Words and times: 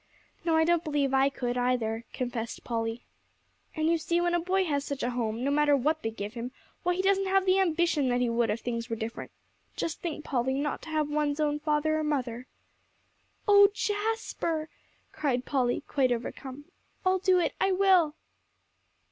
"No, 0.43 0.55
I 0.55 0.63
don't 0.63 0.83
believe 0.83 1.13
I 1.13 1.29
could 1.29 1.59
either," 1.59 2.05
confessed 2.11 2.63
Polly. 2.63 3.05
"And 3.75 3.87
you 3.87 3.99
see, 3.99 4.19
when 4.19 4.33
a 4.33 4.39
boy 4.39 4.65
has 4.65 4.83
such 4.83 5.03
a 5.03 5.11
home, 5.11 5.43
no 5.43 5.51
matter 5.51 5.77
what 5.77 6.01
they 6.01 6.09
give 6.09 6.33
him, 6.33 6.51
why, 6.81 6.95
he 6.95 7.03
doesn't 7.03 7.27
have 7.27 7.45
the 7.45 7.59
ambition 7.59 8.09
that 8.09 8.19
he 8.19 8.27
would 8.27 8.49
if 8.49 8.61
things 8.61 8.89
were 8.89 8.95
different. 8.95 9.29
Just 9.75 10.01
think, 10.01 10.25
Polly, 10.25 10.55
not 10.55 10.81
to 10.81 10.89
have 10.89 11.07
one's 11.11 11.39
own 11.39 11.59
father 11.59 11.99
or 11.99 12.03
mother." 12.03 12.47
"Oh 13.47 13.67
Jasper!" 13.75 14.69
cried 15.11 15.45
Polly, 15.45 15.81
quite 15.87 16.11
overcome. 16.11 16.65
"I'll 17.05 17.19
do 17.19 17.37
it, 17.37 17.53
I 17.61 17.71
will." 17.71 18.15